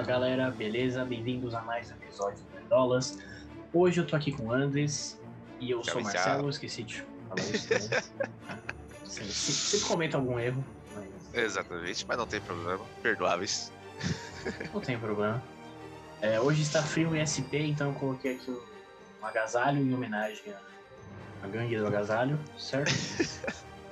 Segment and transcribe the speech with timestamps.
[0.00, 1.04] Fala galera, beleza?
[1.04, 3.18] Bem-vindos a mais um episódio do Nerdolas.
[3.70, 5.20] Hoje eu tô aqui com o Andes
[5.60, 6.14] e eu Tchau, sou o tchau.
[6.14, 8.02] Marcelo, esqueci de falar isso também.
[9.04, 12.82] sempre, sempre comento algum erro, mas Exatamente, mas não tem problema.
[13.02, 13.70] Perdoáveis.
[14.72, 15.42] não tem problema.
[16.22, 21.44] É, hoje está frio em SP, então eu coloquei aqui um, agasalho em homenagem à,
[21.44, 22.90] à gangue do agasalho, certo?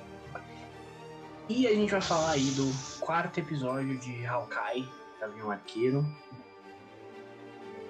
[1.47, 4.89] e a gente vai falar aí do quarto episódio de Hawkeye,
[5.19, 6.05] Gavião Arqueiro.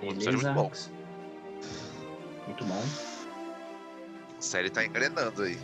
[0.01, 0.71] episódio muito bom.
[2.47, 2.83] Muito bom.
[4.37, 5.59] A série tá engrenando aí.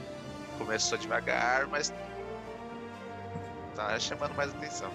[0.58, 1.94] Começou devagar, mas
[3.76, 4.92] tá chamando mais atenção.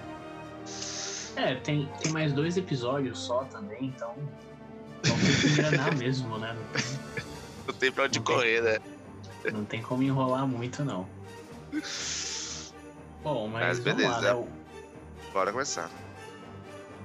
[1.36, 4.14] É, tem, tem mais dois episódios só também, então.
[4.98, 5.56] Então tem que
[5.96, 6.54] mesmo, né?
[6.54, 6.84] Não tem,
[7.66, 8.34] Não tem pra onde Não tem.
[8.36, 8.78] correr, né?
[9.52, 11.08] não tem como enrolar muito, não.
[13.22, 14.34] Bom, mas, Mas vamos lá, beleza.
[14.34, 14.48] né?
[15.32, 15.90] Bora começar.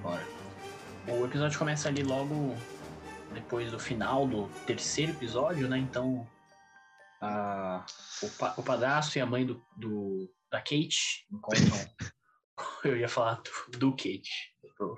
[0.05, 0.27] Bora.
[1.07, 2.55] o episódio começa ali logo
[3.33, 5.77] depois do final do terceiro episódio, né?
[5.77, 6.27] Então.
[7.21, 7.83] A,
[8.21, 11.65] o, pa, o padrasto e a mãe do, do, da Kate encontram.
[12.83, 14.29] Eu ia falar do, do Kate.
[14.79, 14.97] Eu-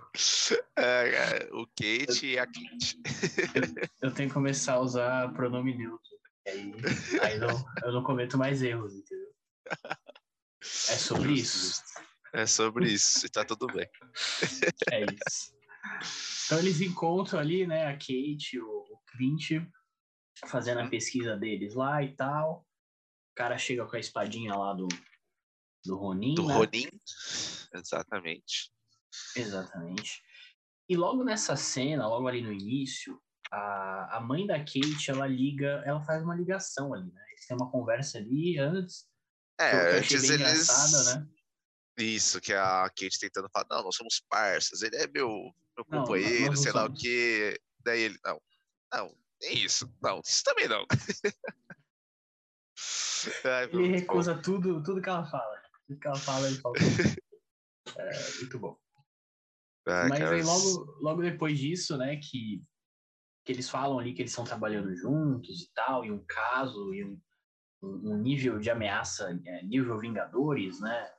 [0.76, 3.02] É, é, o Kate e a Kate.
[4.02, 6.18] Eu tenho que começar a usar pronome neutro.
[6.48, 6.74] Aí,
[7.22, 9.28] aí não, eu não cometo mais erros, entendeu?
[10.62, 11.82] É sobre isso.
[12.34, 13.88] É sobre isso, e tá tudo bem.
[14.92, 15.56] É isso.
[16.46, 19.52] Então eles encontram ali, né, a Kate, o, o Clint,
[20.48, 22.66] fazendo a pesquisa deles lá e tal.
[23.32, 24.88] O cara chega com a espadinha lá do,
[25.86, 26.54] do Ronin, Do né?
[26.56, 26.90] Ronin.
[27.74, 28.72] Exatamente.
[29.36, 30.22] Exatamente.
[30.90, 33.22] E logo nessa cena, logo ali no início,
[33.52, 37.22] a, a mãe da Kate, ela liga, ela faz uma ligação ali, né?
[37.32, 39.06] Eles têm uma conversa ali antes,
[39.60, 40.32] É, antes bem eles.
[40.32, 41.28] engraçada, né?
[41.98, 45.30] Isso, que a Kate tentando falar, não, nós somos parças, ele é meu,
[45.76, 47.02] meu Não, companheiro, sei lá o somos.
[47.02, 47.60] quê.
[47.80, 48.42] Daí ele, não,
[48.94, 50.86] não, nem isso, não, isso também não.
[53.44, 53.96] Ai, Ele muito bom.
[54.00, 55.62] recusa tudo, tudo que ela fala.
[55.88, 56.76] Tudo que ela fala, ele fala.
[57.98, 58.78] É, muito bom.
[59.88, 62.62] Ai, Mas cara, aí logo, logo depois disso, né, que,
[63.46, 67.06] que eles falam ali que eles estão trabalhando juntos e tal, e um caso, e
[67.06, 67.20] um,
[67.82, 71.17] um um nível de ameaça, é, nível Vingadores, né?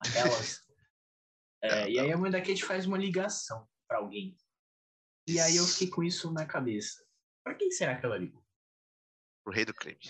[0.00, 0.66] Aquelas.
[1.62, 4.36] É, e aí a mãe da Kate faz uma ligação pra alguém.
[5.26, 7.04] E aí eu fiquei com isso na cabeça.
[7.42, 8.46] Pra quem será que ela ligou?
[9.46, 10.00] o rei do crime.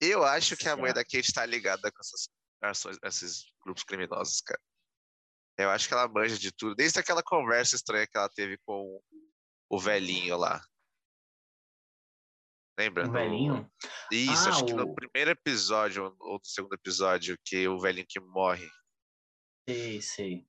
[0.00, 2.28] Eu acho que a mãe da Kate tá ligada com essas
[2.62, 4.60] ações, esses grupos criminosos, cara.
[5.58, 9.00] Eu acho que ela manja de tudo, desde aquela conversa estranha que ela teve com
[9.70, 10.60] o velhinho lá.
[12.78, 13.04] Lembra?
[13.04, 13.70] Um No- velhinho?
[14.12, 18.06] Isso, Ah, acho que o- no primeiro episódio ou no segundo episódio, que o velhinho
[18.08, 18.68] que morre,
[19.68, 20.46] Sei, sei.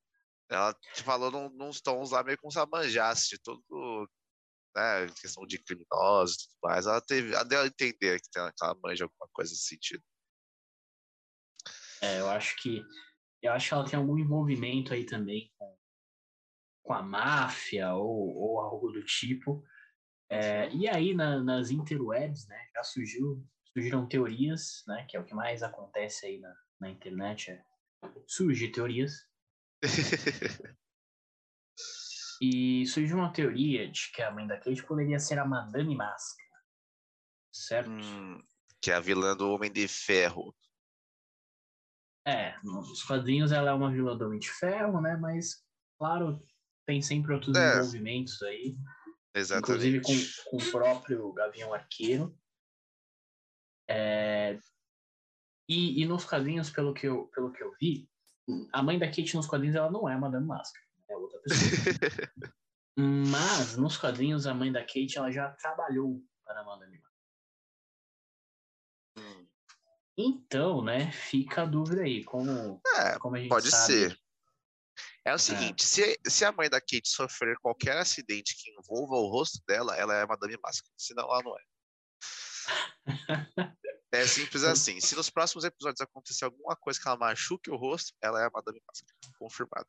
[0.49, 4.09] ela te falou num, nos tons lá meio como se ela manjasse de todo,
[4.75, 6.85] né, questão de criminosos e tudo mais.
[6.85, 10.03] Ela teve, ela deu a entender que, tem, que ela manja alguma coisa nesse sentido.
[12.01, 12.83] É, eu acho que
[13.41, 15.77] eu acho que ela tem algum envolvimento aí também com,
[16.83, 19.63] com a máfia ou, ou algo do tipo.
[20.29, 25.23] É, e aí na- nas interwebs, né, já surgiu, surgiram teorias, né, que é o
[25.25, 27.63] que mais acontece aí na, na internet, é
[28.27, 29.25] surgir teorias.
[32.41, 36.47] E surgiu uma teoria de que a mãe da Kate poderia ser a Madame Máscara,
[37.51, 37.89] certo?
[37.89, 38.39] Hum,
[38.79, 40.55] que é a vilã do Homem de Ferro.
[42.27, 45.17] É, nos quadrinhos ela é uma vilã do Homem de Ferro, né?
[45.17, 45.65] Mas,
[45.97, 46.39] claro,
[46.85, 47.77] tem sempre outros É.
[47.77, 48.75] envolvimentos aí.
[49.35, 49.87] Exatamente.
[49.87, 50.01] Inclusive
[50.45, 52.37] com, com o próprio Gavião Arqueiro.
[53.89, 54.59] É,
[55.69, 58.09] e, e nos quadrinhos, pelo que, eu, pelo que eu vi,
[58.71, 61.59] a mãe da Kate nos quadrinhos ela não é a Madame Máscara, é outra pessoa.
[62.97, 67.13] Mas nos quadrinhos a mãe da Kate ela já trabalhou para a Madame Máscara.
[69.19, 69.47] Hum,
[70.17, 73.93] Então, né, fica a dúvida aí, como, É, como a gente pode sabe.
[73.93, 74.19] ser.
[75.27, 79.27] É o seguinte, se, se a mãe da Kate sofrer qualquer acidente que envolva o
[79.27, 80.93] rosto dela, ela é Madame Máscara.
[80.97, 81.63] Senão ela não é.
[84.13, 85.01] É simples assim.
[85.01, 88.51] Se nos próximos episódios acontecer alguma coisa que ela machuque o rosto, ela é a
[88.53, 89.13] Madame Máscara.
[89.37, 89.87] Confirmado.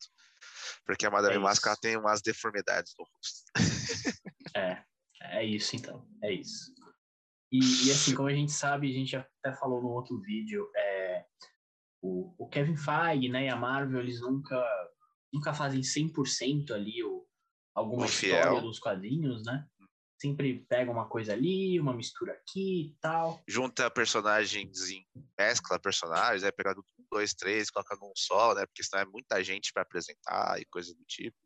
[0.85, 3.45] Porque a Madame É Máscara tem umas deformidades no rosto.
[4.57, 4.83] É,
[5.21, 6.75] é isso então, é isso.
[7.53, 10.69] E, e assim, como a gente sabe, a gente já até falou no outro vídeo,
[10.75, 11.25] é,
[12.03, 14.57] o, o Kevin Feige né, e a Marvel, eles nunca,
[15.33, 17.27] nunca fazem 100% ali o,
[17.75, 19.67] alguma O história dos quadrinhos, né?
[20.21, 23.41] Sempre pega uma coisa ali, uma mistura aqui e tal.
[23.47, 25.07] Junta personagens em
[25.39, 28.67] mescla personagens, é pegar tudo dois, três, coloca num só, né?
[28.67, 31.37] Porque senão é muita gente para apresentar e coisa do tipo,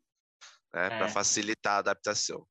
[0.73, 0.89] né?
[0.89, 1.09] Para É.
[1.09, 2.47] facilitar a adaptação.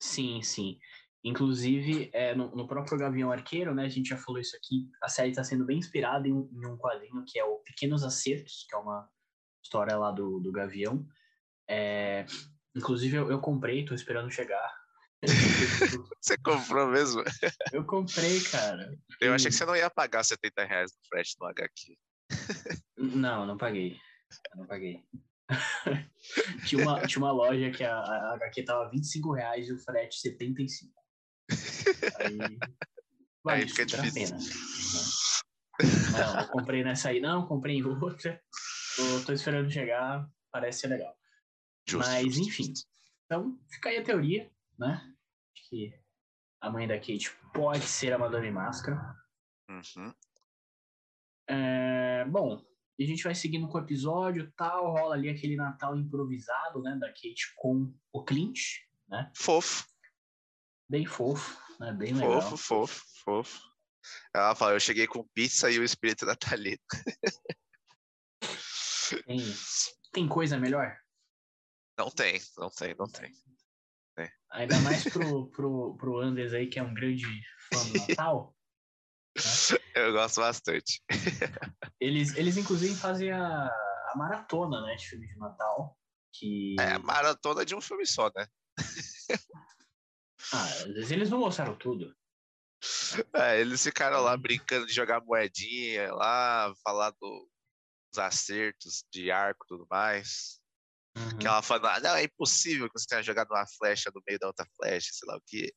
[0.00, 0.78] Sim, sim.
[1.22, 5.08] Inclusive, é, no, no próprio Gavião Arqueiro, né, a gente já falou isso aqui, a
[5.10, 8.64] série está sendo bem inspirada em, um- em um quadrinho que é o Pequenos Acertos,
[8.66, 9.06] que é uma
[9.62, 11.06] história lá do, do Gavião.
[11.68, 12.26] É,
[12.74, 14.80] inclusive, eu, eu comprei, tô esperando chegar.
[16.20, 17.22] Você comprou mesmo?
[17.72, 18.96] Eu comprei, cara.
[19.20, 21.96] Eu achei que você não ia pagar 70 reais no frete no HQ.
[22.96, 23.98] Não, não paguei.
[24.52, 25.04] Eu Não paguei.
[26.66, 30.16] tinha, uma, tinha uma loja que a, a HQ tava 25 reais e o frete
[30.20, 30.92] 75.
[32.18, 32.38] Aí,
[33.44, 34.28] vale Aí fica difícil.
[34.28, 34.38] pena.
[36.12, 38.40] Não, eu comprei nessa aí, não, comprei em outra.
[38.96, 41.16] Tô, tô esperando chegar, parece ser legal.
[41.88, 42.72] Justo, Mas, justo, enfim.
[43.24, 45.14] Então, fica aí a teoria, né?
[45.54, 45.94] Que
[46.60, 49.16] a mãe da Kate pode ser a Madame Máscara.
[49.68, 50.14] Uhum.
[51.48, 52.64] É, bom,
[53.00, 57.08] a gente vai seguindo com o episódio tal, rola ali aquele Natal improvisado, né, da
[57.08, 58.60] Kate com o Clint,
[59.08, 59.84] né, Fofo,
[60.88, 62.40] bem fofo, né, bem legal.
[62.42, 63.70] fofo, fofo, fofo.
[64.34, 66.78] Ela fala, eu cheguei com pizza e o espírito natalino.
[69.24, 69.38] Tem,
[70.12, 70.96] tem coisa melhor?
[71.98, 73.32] Não tem, não tem, não tem.
[74.52, 77.24] Ainda mais pro, pro, pro Anders aí, que é um grande
[77.72, 78.56] fã do Natal.
[79.94, 81.00] Eu gosto bastante.
[82.00, 85.96] Eles, eles inclusive fazem a, a maratona, né, de filme de Natal,
[86.32, 86.76] que...
[86.80, 88.48] É a maratona de um filme só, né?
[90.52, 92.16] Ah, às vezes eles não mostraram tudo.
[93.34, 97.48] É, eles ficaram lá brincando de jogar moedinha lá, falar do-
[98.18, 100.60] acertos de arco e tudo mais.
[101.16, 101.38] Uhum.
[101.38, 104.38] Que ela fala, "Ah, não, é impossível que você tenha jogado uma flecha no meio
[104.38, 105.74] da outra flecha, sei lá o quê.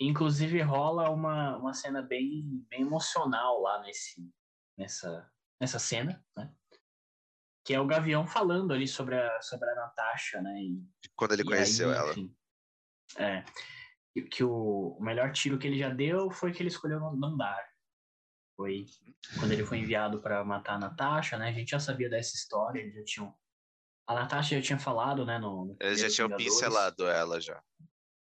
[0.00, 4.28] Inclusive rola uma, uma cena bem, bem emocional lá nesse,
[4.78, 5.30] nessa,
[5.60, 6.52] nessa cena, né?
[7.64, 10.52] Que é o Gavião falando ali sobre a, sobre a Natasha, né?
[10.60, 10.82] E,
[11.16, 12.10] Quando ele conheceu aí, ela.
[12.12, 12.36] enfim,
[13.16, 13.44] é,
[14.12, 17.16] que, que o, o melhor tiro que ele já deu foi que ele escolheu não,
[17.16, 17.73] não dar.
[18.56, 18.86] Foi
[19.38, 21.48] quando ele foi enviado para matar a Natasha, né?
[21.48, 23.34] A gente já sabia dessa história, eles já tinham...
[24.06, 25.38] A Natasha já tinha falado, né?
[25.38, 27.62] No, Eles já tinham pincelado ela já.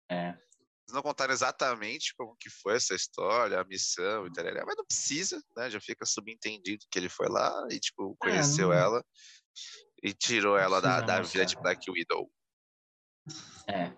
[0.09, 4.77] É, Eles não contaram exatamente como que foi essa história, a missão e tal, mas
[4.77, 5.69] não precisa, né?
[5.69, 9.05] Já fica subentendido que ele foi lá e, tipo, conheceu não- ela
[10.01, 11.55] e tirou ela da, da vida de.
[11.57, 12.31] Black Widow.
[13.69, 13.93] É.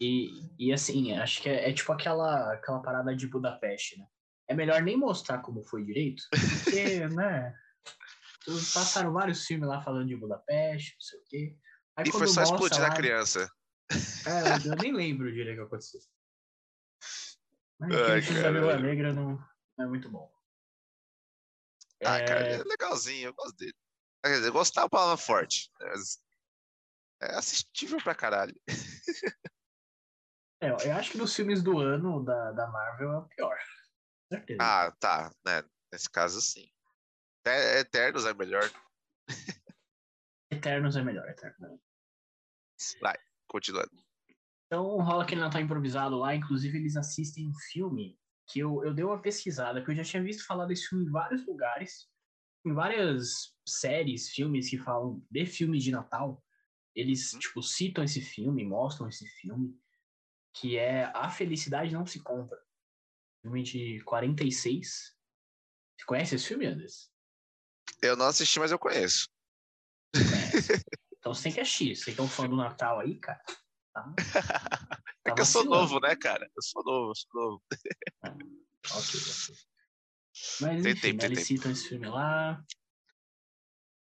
[0.00, 4.06] E, e assim, acho que é, é tipo aquela, aquela parada de Budapeste, né?
[4.50, 6.24] É melhor nem mostrar como foi direito,
[6.64, 7.54] porque, né?
[8.74, 11.56] Passaram vários filmes lá falando de Budapeste, não sei o quê.
[11.94, 13.48] Aí E foi quando só explodir lá, na criança.
[14.26, 16.00] É, eu nem lembro direito o que aconteceu.
[17.78, 18.78] Mas Ai, da Viúva.
[18.80, 19.38] Negra não,
[19.78, 20.28] não é muito bom.
[22.04, 23.74] Ah, É, cara, é legalzinho, eu gosto dele.
[24.24, 25.70] Quer dizer, gostar é uma palavra forte.
[25.78, 26.18] mas
[27.22, 28.60] É assistível pra caralho.
[30.60, 33.56] é, eu acho que dos filmes do ano da, da Marvel é o pior.
[34.30, 34.62] Certeza.
[34.62, 35.64] Ah, tá, né?
[35.92, 36.70] Nesse caso, sim.
[37.44, 38.70] Eternos é melhor.
[40.50, 41.80] Eternos é melhor, Eternos.
[43.48, 43.90] Continuando.
[44.66, 49.04] Então rola aquele Natal improvisado lá, inclusive eles assistem um filme que eu, eu dei
[49.04, 52.08] uma pesquisada, que eu já tinha visto falar desse filme em vários lugares,
[52.64, 56.44] em várias séries, filmes que falam de filme de Natal,
[56.94, 57.38] eles Uhum.
[57.40, 59.76] tipo citam esse filme, mostram esse filme,
[60.54, 62.58] que é A Felicidade Não Se Compra.
[63.42, 65.16] Filme de 46.
[65.96, 67.08] Você conhece esse filme, Anderson?
[68.02, 69.28] Eu não assisti, mas eu conheço.
[71.18, 71.94] Então você tem que assistir.
[71.96, 73.42] Você que é um fã do Natal aí, cara.
[73.92, 74.14] Tá,
[75.24, 76.50] É tá que eu sou novo, né, cara?
[76.56, 77.62] Eu sou novo, eu sou novo.
[78.24, 79.54] Ok, ok.
[80.60, 81.46] Mas Tem enfim, tempo, tem eles tempo.
[81.48, 82.64] citam esse filme lá.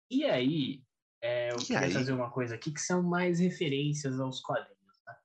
[0.09, 0.81] E aí,
[1.21, 1.91] é, eu E queria aí?
[1.91, 5.15] trazer uma coisa aqui que são mais referências aos quadrinhos, né?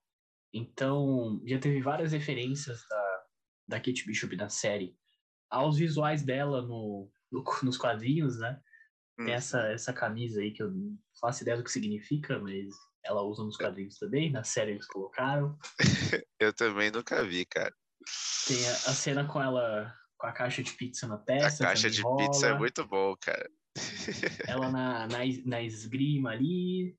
[0.53, 3.04] Então, já teve várias referências da,
[3.67, 4.97] da Kate Bishop na série
[5.51, 8.61] aos visuais dela no, no- nos quadrinhos, né?
[9.19, 9.25] Hum.
[9.27, 13.23] Tem essa, essa camisa aí que eu não faço ideia do que significa, mas ela
[13.23, 15.59] usa nos quadrinhos também, na série eles colocaram.
[16.41, 17.73] Eu também nunca vi, cara.
[18.47, 21.65] Tem a, a cena com ela com a caixa de pizza na A testa.
[21.65, 22.17] caixa também de rola.
[22.17, 23.49] pizza é muito bom, cara.
[24.47, 26.97] ela na, na, na esgrima ali,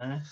[0.00, 0.22] né?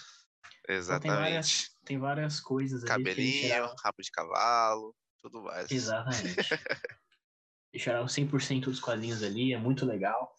[0.64, 1.70] Então tem várias, Exatamente.
[1.84, 5.70] tem várias coisas ali que eles Cabelinho, rabo de cavalo, tudo mais.
[5.70, 6.36] Exatamente.
[7.72, 10.34] Eles tiraram 100% dos quadrinhos ali, é muito legal.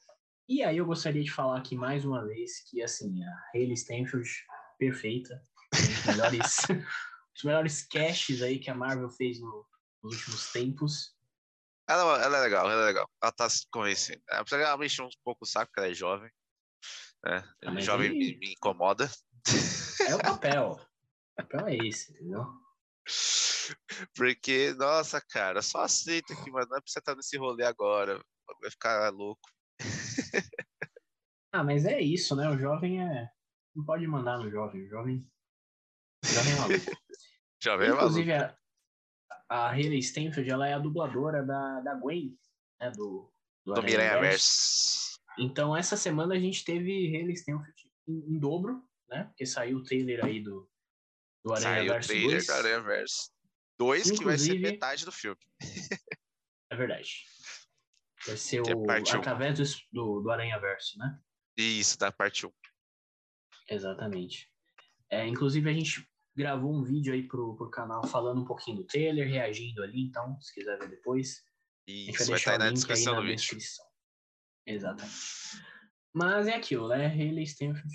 [0.50, 4.30] E aí eu gostaria de falar aqui mais uma vez que, assim, a Hayley Stenfield,
[4.78, 5.42] perfeita.
[5.74, 6.58] Os melhores,
[7.36, 9.66] os melhores casts aí que a Marvel fez no-
[10.04, 11.16] nos últimos tempos.
[11.88, 13.10] Ela, ela é legal, ela é legal.
[13.22, 14.22] Ela tá se convencendo.
[14.30, 16.30] Apesar que ela me enche um pouco o saco, porque ela é jovem.
[17.24, 17.44] Né?
[17.66, 19.10] Ah, jovem me, me incomoda.
[20.08, 20.80] É o papel.
[21.34, 22.46] O papel é esse, entendeu?
[24.16, 28.22] Porque, nossa, cara, só aceita que, mano, não é pra você estar nesse rolê agora.
[28.62, 29.50] Vai ficar louco.
[31.54, 32.50] Ah, mas é isso, né?
[32.50, 33.30] O jovem é.
[33.76, 34.84] Não pode mandar no jovem.
[34.84, 35.28] O jovem.
[36.24, 36.92] O jovem é maluco.
[37.64, 38.06] Jovem é maluco.
[38.08, 38.58] Inclusive, a,
[39.50, 42.38] a Hayley Steinfeld, ela é a dubladora da, da Gwen,
[42.80, 42.90] né?
[42.92, 43.32] Do,
[43.66, 44.20] do, Do Miranha.
[44.20, 45.20] Verso.
[45.38, 49.26] Então, essa semana a gente teve Hayley Steinfeld em, em dobro, né?
[49.26, 50.70] Porque saiu o trailer aí do,
[51.44, 52.46] do Aranha Saiu o Verso trailer 2.
[52.46, 53.32] do Aranha Verso.
[53.82, 55.40] Dois que vai ser metade do filme.
[56.70, 57.26] É verdade.
[58.28, 58.92] Vai ser Que é o um.
[58.92, 61.20] através do, do, do Aranha Verso, né?
[61.58, 62.52] Isso, da parte 1.
[63.70, 64.48] Exatamente.
[65.10, 68.86] É, inclusive, a gente gravou um vídeo aí pro, pro canal falando um pouquinho do
[68.86, 71.42] trailer, reagindo ali, então, se quiser ver depois,
[71.88, 73.26] a gente vai Isso, vai deixar estar aí o na link aí descrição na do
[73.26, 73.36] vídeo.
[73.38, 73.86] descrição.
[74.68, 75.16] Exatamente.
[76.14, 77.08] Mas é aquilo, né?
[77.08, 77.90] Hayley Stanford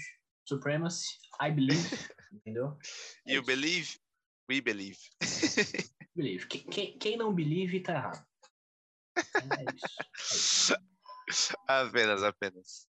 [0.44, 1.06] Supremacy,
[1.40, 1.78] I believe,
[2.32, 2.76] entendeu?
[3.24, 3.46] É You isso.
[3.46, 4.05] believe?
[4.48, 4.98] We believe.
[6.14, 6.46] Believe.
[6.46, 8.26] Quem, quem, não believe tá errado.
[9.18, 9.64] É
[10.16, 10.72] isso.
[10.72, 10.76] É
[11.28, 11.54] isso.
[11.68, 12.88] apenas, apenas.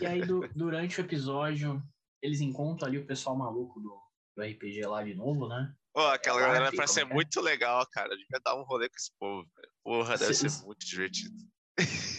[0.00, 1.82] E aí, du- durante o episódio,
[2.22, 4.00] eles encontram ali o pessoal maluco do,
[4.36, 5.74] do RPG lá de novo, né?
[5.92, 8.08] Pô, aquela É, galera parece ser é muito legal, cara.
[8.16, 9.46] Devia dar um rolê com esse povo.
[9.54, 9.72] velho.
[9.84, 11.36] Porra, deve ser muito divertido.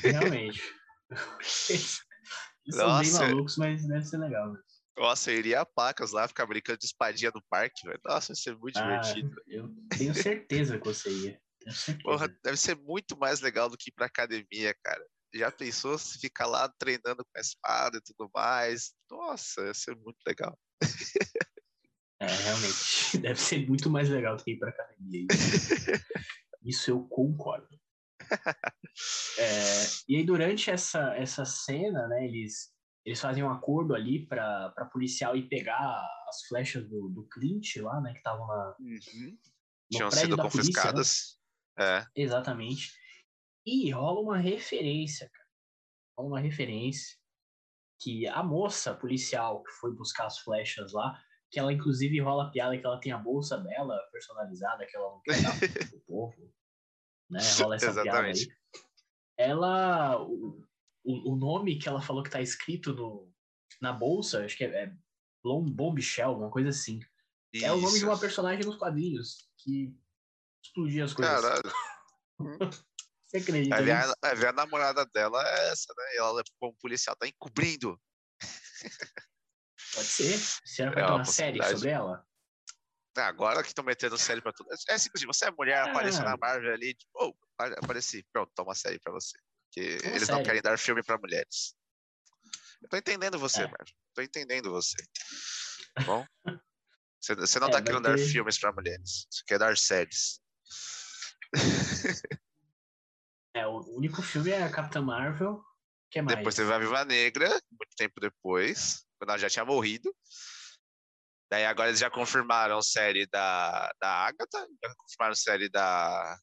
[0.03, 0.61] Realmente.
[2.65, 3.27] Eles são bem Nossa.
[3.27, 4.53] malucos, mas deve ser legal.
[4.53, 4.59] né?
[4.97, 7.99] Nossa, eu iria a placas lá, ficar brincando de espadinha no parque, velho.
[8.05, 9.41] Nossa, ia ser muito Ah, divertido.
[9.47, 11.41] eu tenho certeza que você ia.
[12.03, 15.03] Porra, deve ser muito mais legal do que ir pra academia, cara.
[15.33, 18.93] Já pensou se ficar lá treinando com a espada e tudo mais?
[19.09, 20.57] Nossa, ia ser muito legal.
[22.19, 23.17] É, realmente.
[23.19, 25.25] Deve ser muito mais legal do que ir pra academia.
[25.31, 25.91] Isso,
[26.63, 27.67] isso eu concordo.
[29.39, 32.72] É, e aí, durante essa, essa cena, né, eles,
[33.05, 37.75] eles fazem um acordo ali pra, pra policial ir pegar as flechas do, do Clint
[37.77, 38.99] lá, né, que estavam na, no
[39.91, 40.65] Tinham prédio sido da polícia, né?
[40.65, 41.39] confiscadas.
[41.77, 42.05] É.
[42.15, 42.93] Exatamente.
[43.65, 45.49] E rola uma referência, cara.
[46.17, 47.17] Rola uma referência
[47.99, 51.17] que a moça policial que foi buscar as flechas lá,
[51.49, 55.09] que ela inclusive rola a piada que ela tem a bolsa dela personalizada, que ela
[55.09, 55.57] não quer dar
[55.89, 56.53] pro povo.
[57.29, 57.39] Né?
[57.59, 58.49] Rola essa piada Exatamente.
[58.49, 58.55] aí.
[59.37, 60.21] Ela.
[60.21, 60.63] O,
[61.03, 63.31] o, o nome que ela falou que tá escrito no,
[63.81, 64.93] na bolsa, acho que é, é
[65.43, 66.99] Blom Bombshell, uma coisa assim.
[67.53, 68.07] É o nome de Isso.
[68.07, 69.93] uma personagem nos quadrinhos que
[70.63, 71.41] explodia as coisas.
[71.41, 71.71] Caralho.
[73.27, 74.13] Você acredita nisso?
[74.21, 76.03] a, ver a namorada dela é essa, né?
[76.13, 77.99] E ela, como policial, tá encobrindo.
[79.93, 80.37] Pode ser.
[80.65, 82.25] Será que É vai ter uma série sobre ela?
[83.17, 84.69] Ah, Agora que estão metendo série pra tudo.
[84.89, 86.31] É simples, você é mulher, apareceu Ah.
[86.31, 89.37] na Marvel ali, tipo, oh, apare- apareci, pronto, toma série pra você.
[89.73, 90.45] Porque Toma eles não série.
[90.45, 91.75] querem dar filme pra mulheres.
[92.81, 93.67] Eu tô entendendo você, É.
[93.67, 93.95] Marvel.
[94.13, 94.95] Tô entendendo você.
[95.95, 96.25] Tá bom?
[97.21, 99.25] Você, você não É, tá querendo dar filmes pra mulheres.
[99.31, 100.41] Você quer dar séries.
[103.55, 105.63] É, o único filme é a Capitã Marvel.
[106.11, 106.35] Que mais?
[106.37, 110.13] Depois teve a Viva Negra, muito tempo depois, quando ela já tinha morrido.
[111.51, 116.37] Daí agora eles já confirmaram série da, da Agatha, já confirmaram série da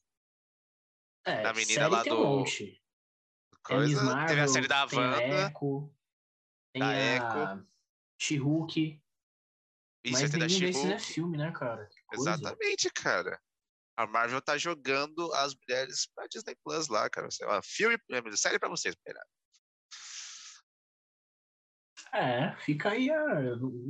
[1.25, 2.80] é, da menina lá tem um do- monte.
[3.67, 4.03] Tem a Miss coisa.
[4.03, 5.47] Marvel, teve a série da tem a.
[5.47, 5.95] Echo,
[6.73, 7.63] tem da a
[8.19, 9.01] She-Hulk.
[10.03, 10.47] Isso, Mas tem da
[10.93, 11.87] é filme, né, cara?
[12.13, 13.39] Exatamente, cara.
[13.97, 17.29] A Marvel tá jogando as mulheres pra Disney Plus lá, cara.
[17.29, 17.97] Sei lá, filme,
[18.35, 19.29] série pra vocês, mulherada.
[22.13, 23.23] É, fica aí a.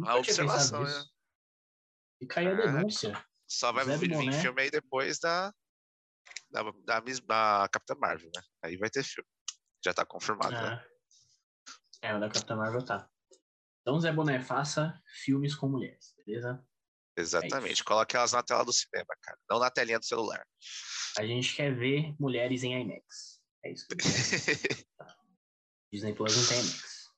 [0.06, 1.04] A observação, né?
[2.20, 2.56] Fica aí a É.
[2.56, 3.26] denúncia.
[3.48, 4.42] Só vai Zé vir, Boné.
[4.42, 5.54] filme aí depois da,
[6.52, 8.42] da, da, Miss- da Capitã Marvel, né?
[8.64, 9.28] Aí vai ter filme.
[9.84, 10.86] Já tá confirmado, né?
[12.04, 12.10] É.
[12.10, 13.10] é, o da Capitã Marvel tá.
[13.82, 16.64] Então, Zé Boné, faça filmes com mulheres, beleza?
[17.18, 17.74] Exatamente.
[17.74, 17.84] isso.
[17.84, 19.38] Coloque elas na tela do cinema, cara.
[19.50, 20.46] Não na telinha do celular.
[21.18, 23.42] A gente quer ver mulheres em IMAX.
[23.64, 23.88] É isso.
[25.92, 27.10] Disney Plus não tem IMAX.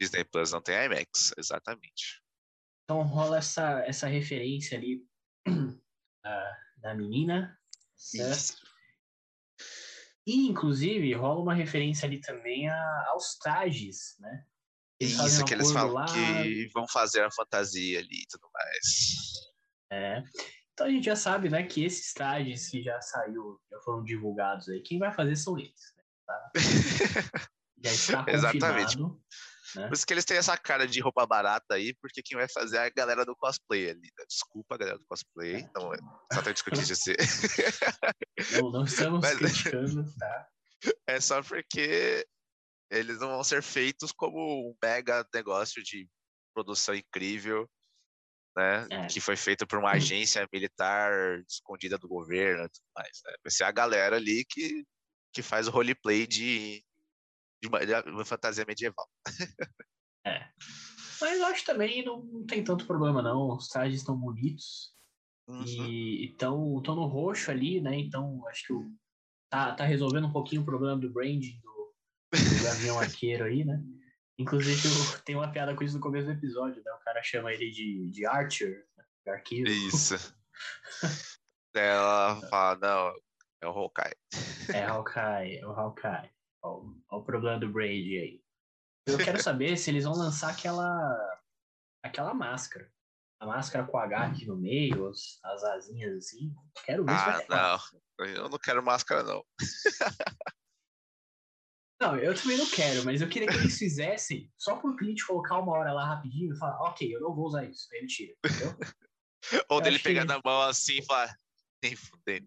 [0.00, 2.22] Disney Plus não tem IMAX, exatamente.
[2.84, 5.04] Então rola essa, essa referência ali
[6.22, 7.58] da, da menina,
[7.96, 8.69] certo?
[10.30, 14.44] E, inclusive, rola uma referência ali também a- aos trajes, né?
[15.00, 18.48] Eles fazem Isso que eles falam lá, que vão fazer a fantasia ali e tudo
[18.52, 19.50] mais.
[19.90, 20.22] é.
[20.72, 24.68] Então a gente já sabe, né, que esses trajes que já saiu, já foram divulgados
[24.68, 25.94] aí, quem vai fazer são eles.
[25.96, 26.04] Né?
[26.26, 26.52] Tá?
[27.82, 28.98] Já está Exatamente.
[29.76, 29.86] Né?
[29.88, 32.76] Por isso que eles têm essa cara de roupa barata aí, porque quem vai fazer
[32.78, 34.00] é a galera do cosplay ali.
[34.18, 34.24] né?
[34.28, 35.90] Desculpa galera do cosplay, não,
[36.32, 37.16] só tô discutindo dizer.
[38.62, 40.48] Não, não estamos Mas- criticando, tá?
[41.06, 42.26] É só porque
[42.90, 46.08] eles não vão ser feitos como um mega negócio de
[46.54, 47.68] produção incrível,
[48.56, 48.86] né?
[48.90, 49.06] É.
[49.06, 51.12] Que foi feito por uma agência militar
[51.46, 53.20] escondida do governo e tudo mais.
[53.26, 53.32] né?
[53.44, 54.82] Vai ser a galera ali que,
[55.34, 56.82] que faz o roleplay de,
[57.62, 59.08] de, uma, de uma fantasia medieval.
[61.20, 63.56] Mas eu acho também não, não tem tanto problema, não.
[63.56, 64.94] Os trajes estão bonitos.
[65.48, 65.64] Uhum.
[65.64, 67.98] E estão no roxo ali, né?
[67.98, 68.90] Então acho que o-
[69.50, 71.94] tá, tá resolvendo um pouquinho o problema do branding do,
[72.32, 73.82] do Gavião Arqueiro aí, né?
[74.38, 76.92] Inclusive o- tem uma piada com isso no começo do episódio, né?
[76.92, 79.04] O cara chama ele de, de Archer, né?
[79.26, 79.70] de arqueiro.
[79.70, 80.14] Isso.
[81.74, 83.14] Ela fala, não,
[83.60, 84.16] é o Hawkeye.
[84.72, 86.30] É Hawkeye, é o Hawkeye.
[86.62, 88.42] Ó, ó o problema do Brady aí.
[89.06, 91.40] Eu quero saber se eles vão lançar aquela
[92.02, 92.90] aquela máscara.
[93.40, 96.54] A máscara com H aqui no meio, as, as asinhas assim.
[96.84, 97.54] Quero ver se Ah, vai ter
[98.18, 98.26] não.
[98.26, 99.44] Eu não quero máscara, não.
[102.02, 105.58] Não, eu também não quero, mas eu queria que eles fizessem só pro cliente colocar
[105.58, 107.88] uma hora lá rapidinho e falar, ok, eu não vou usar isso.
[107.92, 108.74] Aí ele tira, entendeu?
[109.68, 111.36] Ou Eu dele acho que- pegar na mão assim e falar,
[111.82, 112.46] nem fudendo.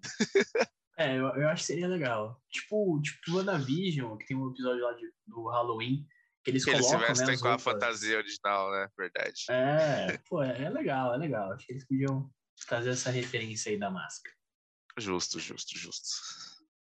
[0.97, 2.41] É, eu, eu acho que seria legal.
[2.49, 6.07] Tipo, tipo WandaVision, que tem um episódio lá de, do Halloween,
[6.43, 7.63] que eles Que eles se colocam, né, vestem as com a roupas.
[7.63, 8.89] fantasia original, né?
[8.97, 9.45] Verdade.
[9.49, 11.51] É, pô, é, é legal, é legal.
[11.53, 12.29] Acho que eles podiam
[12.67, 14.35] trazer essa referência aí da máscara.
[14.97, 16.09] Justo, justo, justo.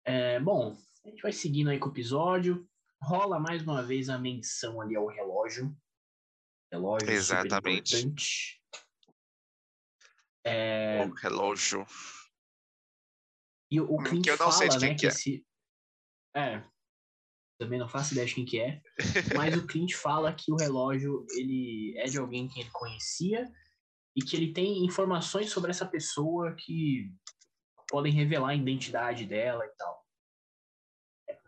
[0.05, 2.69] É, bom, a gente vai seguindo aí com o episódio.
[3.03, 5.75] Rola mais uma vez a menção ali ao relógio.
[6.71, 8.61] Relógio Exatamente.
[10.45, 11.87] É, O relógio.
[13.77, 15.09] E o, o Hum, Clint que eu não fala, sei de quem né, que é.
[15.09, 15.47] esse...
[16.35, 16.63] É,
[17.59, 18.83] também não faço ideia de quem que é.
[19.35, 23.51] Mas o Clint fala que o relógio, ele é de alguém que ele conhecia
[24.15, 27.11] e que ele tem informações sobre essa pessoa que
[27.89, 30.07] podem revelar a identidade dela e tal.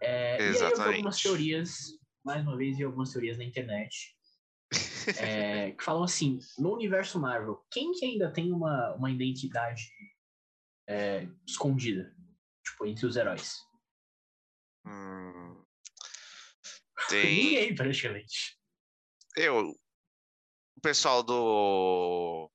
[0.01, 1.23] É, e aí eu vi algumas Exatamente.
[1.23, 1.79] teorias,
[2.25, 4.17] mais uma vez, vi algumas teorias na internet,
[5.19, 9.91] é, que falam assim, no universo Marvel, quem que ainda tem uma, uma identidade
[10.89, 12.15] é, escondida?
[12.79, 13.67] Tipo, entre os heróis?
[14.87, 15.65] Hum,
[17.09, 17.45] tem.
[17.45, 18.57] Ninguém, praticamente.
[19.37, 19.71] Eu.
[20.77, 22.49] O pessoal do.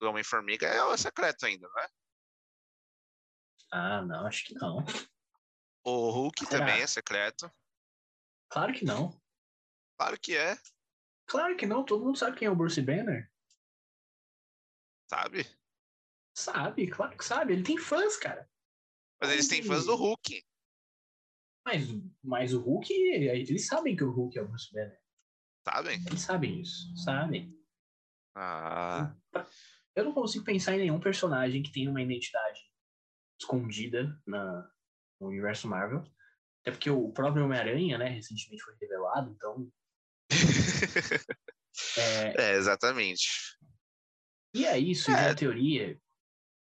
[0.00, 1.88] Do Homem-Formiga é o secreto ainda, né?
[3.70, 4.78] Ah, não, acho que não.
[5.84, 6.58] O Hulk Será?
[6.66, 7.50] também é secreto.
[8.48, 9.10] Claro que não.
[9.98, 10.56] Claro que é,
[11.26, 13.30] Claro que não, todo mundo sabe quem é o Bruce Banner.
[15.08, 15.46] sabe?
[16.34, 17.54] Sabe, claro que sabe.
[17.54, 18.48] Ele tem fãs, cara.
[19.20, 20.42] Mas eles têm fãs do Hulk.
[21.64, 21.82] Mas,
[22.22, 25.00] mas o Hulk, eles sabem que o Hulk é o Bruce Banner.
[25.66, 25.98] Sabem?
[26.06, 27.52] Eles sabem isso, sabem.
[28.36, 29.16] Ah,
[29.96, 32.60] Eu não consigo pensar em nenhum personagem que tenha uma identidade
[33.40, 34.70] escondida na,
[35.20, 36.04] no universo Marvel.
[36.60, 39.72] Até porque o próprio Homem-Aranha, né, recentemente foi revelado, então.
[41.98, 43.28] É, é, exatamente.
[44.54, 45.30] e aí surgiu É.
[45.30, 45.94] a teoria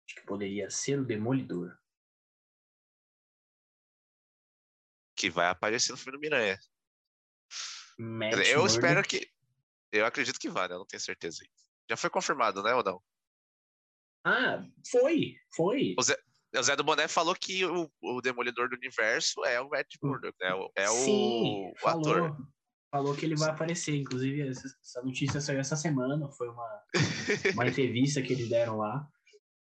[0.08, 1.78] de que poderia ser o Demolidor.
[5.26, 6.56] Que vai aparecer no filme do Miranha.
[7.98, 8.68] Matt Eu Murdock.
[8.68, 9.28] espero que.
[9.92, 10.76] Eu acredito que vai, né?
[10.76, 11.44] Eu não tenho certeza.
[11.90, 13.02] Já foi confirmado, né, ou não?
[14.24, 15.96] Ah, foi, foi.
[15.98, 20.36] O Zé do Boné falou que o, o Demolidor do Universo é o Matt Murdock,
[20.40, 20.54] né?
[20.54, 22.38] O- É o, Sim, o falou, ator.
[22.92, 23.96] Falou que ele vai aparecer.
[23.96, 26.32] Inclusive, essa, essa notícia saiu essa semana.
[26.34, 26.84] Foi uma,
[27.54, 29.08] uma entrevista que eles deram lá.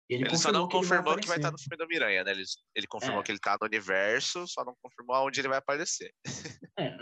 [0.08, 2.24] Ele, Ele só não que ele vai confirmou que vai estar no filme do Miranha,
[2.24, 2.30] né?
[2.32, 3.24] Ele, ele confirmou É.
[3.24, 6.14] que ele tá no universo, só não confirmou aonde ele vai aparecer.
[6.78, 6.96] É,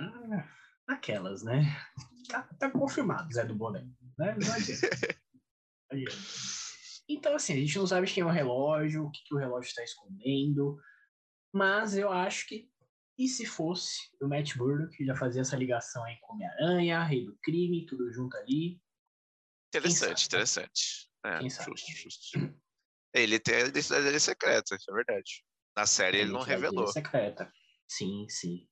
[0.87, 1.63] aquelas, né?
[2.29, 3.83] Tá, tá confirmado, Zé do Boné.
[4.19, 4.37] Né?
[4.39, 4.89] Não adianta.
[5.91, 6.17] Adianta.
[7.09, 9.69] Então, assim, a gente não sabe quem é o relógio, o que, que o relógio
[9.69, 10.79] está escondendo.
[11.53, 12.71] Mas eu acho que.
[13.19, 17.25] E se fosse o Matt Murdock, que já fazia essa ligação aí com Homem-Aranha, Rei
[17.25, 18.81] do Crime, tudo junto ali.
[19.69, 20.27] Interessante, sabe?
[20.27, 21.11] interessante.
[21.25, 21.71] É, Quem sabe?
[21.71, 22.62] justo, justo.
[23.15, 25.45] Ele tem a identidade dele secreta, isso é verdade.
[25.77, 26.87] Na série ele não revelou.
[26.89, 27.53] Secreta.
[27.89, 28.69] Sim, sim.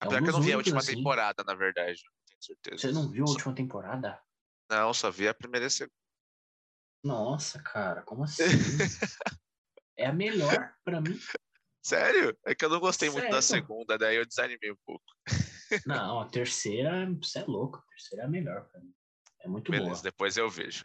[0.00, 0.96] É Apesar que eu não vi a última assim.
[0.96, 2.00] temporada, na verdade.
[2.04, 2.78] Não tenho certeza.
[2.78, 4.20] Você não viu a última temporada?
[4.70, 5.94] Não, só vi a primeira e a segunda.
[7.04, 8.42] Nossa, cara, como assim?
[9.96, 11.18] é a melhor pra mim.
[11.82, 12.36] Sério?
[12.44, 13.64] É que eu não gostei muito da Sério?
[13.66, 15.04] segunda, daí eu desanimei um pouco.
[15.86, 17.78] Não, a terceira, você é louco.
[17.78, 18.92] A terceira é a melhor pra mim.
[19.40, 20.02] É muito Beleza, boa.
[20.02, 20.84] depois eu vejo.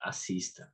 [0.00, 0.72] Assista.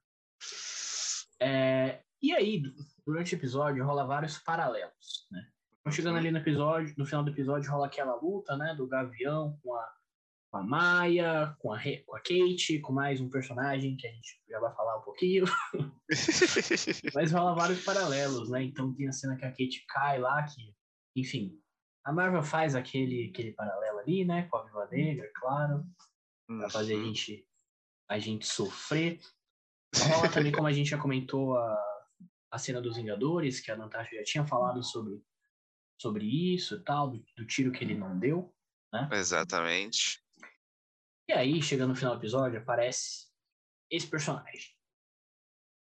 [1.42, 2.62] É, e aí,
[3.04, 5.48] durante o episódio, rola vários paralelos, né?
[5.80, 8.74] Então, chegando ali no episódio, no final do episódio, rola aquela luta, né?
[8.76, 9.92] Do Gavião com a,
[10.52, 14.40] com a Maia, com a, com a Kate, com mais um personagem que a gente
[14.48, 15.44] já vai falar um pouquinho.
[17.14, 18.62] Mas rola vários paralelos, né?
[18.62, 20.72] Então tem a cena que a Kate cai lá, que,
[21.16, 21.58] enfim,
[22.04, 24.46] a Marvel faz aquele, aquele paralelo ali, né?
[24.48, 25.84] Com a Viva Negra, claro.
[26.46, 27.06] Pra fazer a Uhum.
[27.06, 27.46] gente,
[28.08, 29.18] a gente sofrer.
[29.94, 32.06] Rola também, como a gente já comentou, a,
[32.50, 35.22] a cena dos Vingadores, que a Natasha já tinha falado sobre,
[36.00, 36.24] sobre
[36.54, 38.54] isso e tal, do, do tiro que ele não deu.
[39.10, 40.22] Exatamente.
[41.28, 43.28] E aí, chegando no final do episódio, aparece
[43.90, 44.70] esse personagem.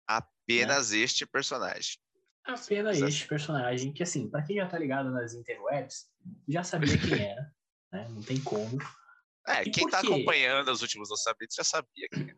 [0.07, 1.99] Apenas este personagem.
[2.45, 3.09] Apenas Exato.
[3.11, 6.11] este personagem, que assim, pra quem já tá ligado nas interwebs,
[6.47, 7.51] já sabia quem era,
[7.91, 8.07] né?
[8.11, 8.79] Não tem como.
[9.47, 10.07] É, E quem tá quê?
[10.07, 12.07] acompanhando os últimos lançamentos já sabia.
[12.13, 12.37] que-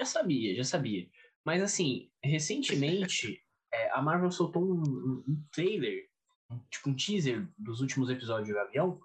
[0.00, 1.08] Já sabia, já sabia.
[1.44, 6.08] Mas assim, recentemente, é, a Marvel soltou um, um- um trailer,
[6.50, 8.98] um- tipo um teaser dos últimos episódios de Gavião,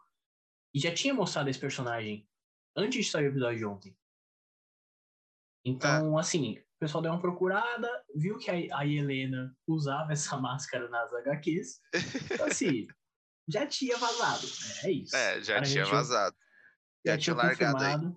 [0.73, 2.27] e já tinha mostrado esse personagem
[2.75, 3.97] antes de sair o episódio de ontem.
[5.65, 10.87] Então, assim, o pessoal deu uma procurada, viu que a, a Helena usava essa máscara
[10.89, 11.81] nas HQs.
[12.31, 12.87] Então, assim,
[13.47, 14.45] já tinha vazado.
[14.47, 14.81] né?
[14.83, 15.15] É isso.
[15.15, 16.35] É, já tinha vazado.
[17.05, 18.15] já Já tinha tinha largado aí.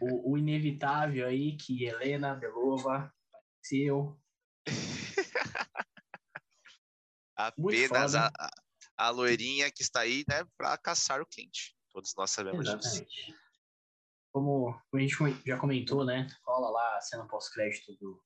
[0.00, 3.12] O, o inevitável aí que Helena Belova
[3.60, 4.20] apareceu.
[7.36, 8.30] Apenas a,
[8.96, 11.70] a, loirinha que está aí, né, pra caçar o Clint.
[11.90, 12.76] Todos nós sabemos disso.
[12.76, 13.34] Exatamente.
[14.32, 16.28] Como a gente já comentou, né?
[16.44, 18.22] Rola lá a cena pós-crédito do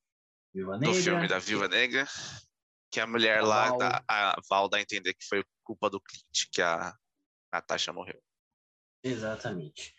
[0.52, 0.94] Viva Negra.
[0.94, 2.06] Do filme da Viúva Negra.
[2.90, 3.78] Que a mulher A lá, Val.
[3.78, 6.94] dá- a Val dá a entender que foi culpa do Clint que a
[7.52, 8.20] Natasha morreu.
[9.02, 9.94] Exatamente.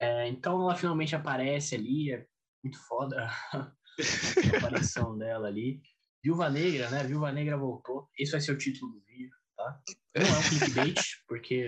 [0.00, 2.26] É, então ela finalmente aparece ali, é
[2.62, 5.80] muito foda a aparição dela ali.
[6.22, 7.04] Viúva Negra, né?
[7.04, 8.08] Viúva Negra voltou.
[8.18, 9.80] Esse vai ser o título do vídeo, tá?
[10.16, 11.66] Não é um clickbait, porque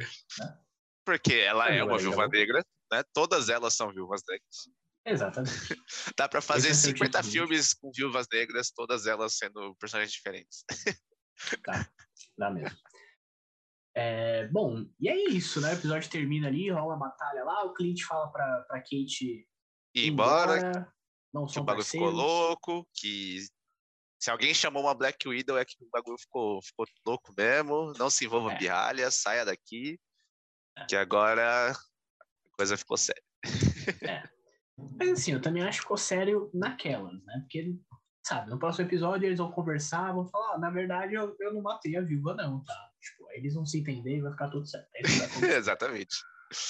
[1.05, 3.03] Porque ela é Viúva uma viúva negra, né?
[3.13, 4.71] Todas elas são viúvas negras.
[5.05, 5.53] Exatamente.
[6.19, 7.47] Dá pra fazer vai ser o 50 título do vídeo.
[7.47, 10.65] filmes com viúvas negras, todas elas sendo personagens diferentes.
[12.39, 12.77] Dá mesmo.
[13.99, 15.71] É, bom, e é isso, né?
[15.71, 19.49] O episódio termina ali, rola a batalha lá, o Clint fala pra, pra Kate ir
[19.95, 20.93] E embora,
[21.33, 23.39] não que o bagulho ficou louco, que
[24.21, 28.11] se alguém chamou uma Black Widow é que o bagulho ficou, ficou louco mesmo, não
[28.11, 28.55] se envolva É.
[28.55, 29.99] em birralha, saia daqui,
[30.87, 31.75] que agora a
[32.53, 33.23] coisa ficou séria.
[34.99, 37.39] Mas assim, eu também acho que ficou sério naquelas, né?
[37.41, 37.75] Porque,
[38.27, 41.63] sabe, no próximo episódio eles vão conversar, vão falar, ah, na verdade eu, eu não
[41.63, 42.91] matei a viúva, não, tá?
[43.11, 44.89] Tipo, aí eles vão se entender e vai ficar tudo certo.
[44.95, 45.45] É isso.
[45.45, 46.17] Exatamente.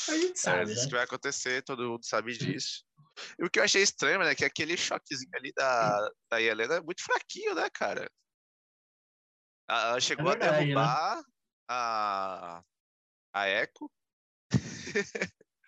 [0.08, 0.88] a gente É sabe, isso né?
[0.88, 2.84] que vai acontecer, todo mundo sabe disso.
[3.38, 6.80] E o que eu achei estranho, né, que aquele choquezinho ali da, da Helena é
[6.82, 8.10] muito fraquinho, né, cara?
[9.68, 10.56] Ela chegou verdade, a né?
[10.58, 11.22] derrubar
[11.68, 12.62] a,
[13.34, 13.90] a Echo,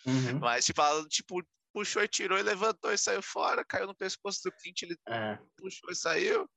[0.07, 0.41] Uhum.
[0.41, 4.41] mas tipo, ela tipo, puxou e tirou e levantou e saiu fora, caiu no pescoço
[4.45, 6.49] do Clint, ele É, puxou e saiu.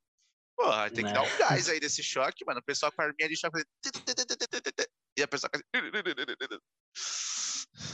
[0.55, 1.13] Porra, tem que Né.
[1.13, 2.59] dar um gás aí desse choque, mano.
[2.59, 3.63] O pessoal com a arminha de choque.
[5.17, 5.49] E a pessoa...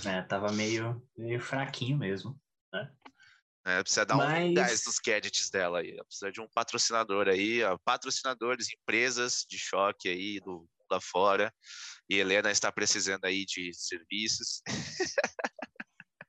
[0.05, 2.39] é, tava meio, meio fraquinho mesmo.
[3.65, 5.97] É, precisa dar um Mas- gás nos gadgets dela aí.
[6.05, 11.53] Precisa de um patrocinador aí, ó, patrocinadores, empresas de choque aí do mundo afora.
[12.09, 14.61] E Helena está precisando aí de serviços.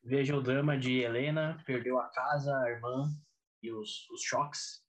[0.03, 3.09] Veja o drama de Helena, perdeu a casa, a irmã
[3.62, 4.83] e os, os choques.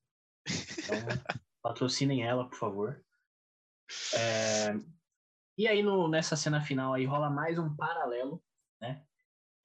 [0.97, 3.03] Então, patrocinem ela, por favor.
[4.15, 4.73] É,
[5.57, 8.43] E aí, no, nessa cena final aí, rola mais um paralelo,
[8.81, 9.03] né?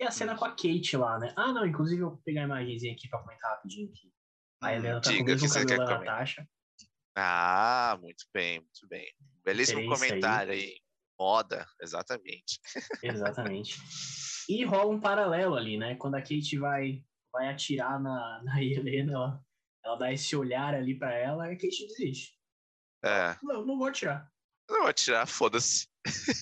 [0.00, 1.32] E a cena com a Kate lá, né?
[1.36, 4.12] Ah, não, inclusive eu vou pegar a imagenzinha aqui pra comentar rapidinho que
[4.62, 5.98] a Helena tá com o Diga o mesmo você cabelo da.
[5.98, 6.48] Natasha.
[7.16, 9.06] Ah, muito bem, muito bem.
[9.44, 10.10] Belíssimo Referência aí.
[10.10, 10.80] comentário aí.
[11.18, 12.58] Moda, exatamente.
[13.02, 13.76] Exatamente.
[14.48, 15.94] E rola um paralelo ali, né?
[15.94, 19.44] Quando a Kate vai, vai atirar na, na Helena, ela,
[19.84, 22.38] ela dá esse olhar ali pra ela e a Kate desiste.
[23.04, 24.30] É, Não, não vou atirar.
[24.68, 25.88] não vou tirar, foda-se.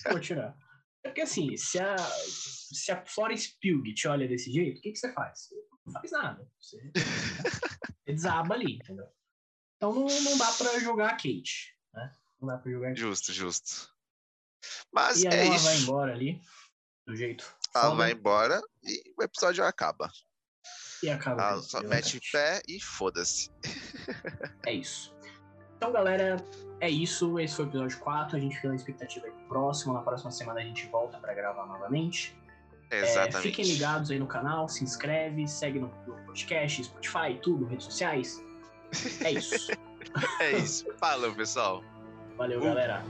[0.07, 0.57] Vou atirar.
[1.05, 4.91] É porque assim, se a, se a Florence Pugh te olha desse jeito, o que,
[4.93, 5.49] que você faz?
[5.85, 6.49] Não faz nada.
[6.57, 6.77] Você,
[8.05, 9.05] você desaba ali, entendeu?
[9.75, 12.15] Então não, não dá pra jogar a Kate, né?
[12.39, 13.01] Não dá pra jogar a Kate.
[13.01, 13.93] Justo, justo.
[14.93, 15.65] Mas E aí é ela isso.
[15.65, 16.41] vai embora ali,
[17.05, 17.43] do jeito
[17.75, 20.09] Ela foda, vai embora e o episódio acaba.
[21.03, 21.57] E acaba.
[21.57, 23.49] Isso, só mete pé e foda-se.
[24.65, 25.13] É isso.
[25.77, 26.37] Então, galera,
[26.79, 27.39] é isso.
[27.39, 28.37] Esse foi o episódio 4.
[28.37, 29.93] A gente fica na expectativa aí pro próximo.
[29.93, 32.37] Na próxima semana a gente volta pra gravar novamente.
[32.89, 33.41] É, Exatamente.
[33.41, 38.41] fiquem ligados aí no canal, se inscreve, segue no, no podcast, Spotify, tudo, redes sociais.
[39.23, 39.71] É isso.
[40.41, 40.85] É isso.
[40.99, 41.81] Falou, pessoal.
[42.37, 42.65] Valeu, Uh.
[42.65, 43.03] galera.